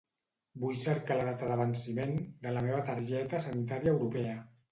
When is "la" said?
1.17-1.25, 2.55-2.65